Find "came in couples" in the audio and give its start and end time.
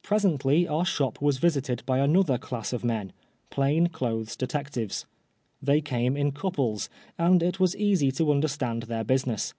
5.82-6.88